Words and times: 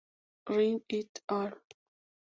Ren 0.55 0.79
et 1.01 1.21
al. 1.37 1.53